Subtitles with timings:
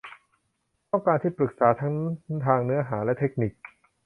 [0.91, 1.93] ต้องการที่ปรึกษาทั้ง
[2.45, 3.51] ทางเนื้อหาและเทคนิค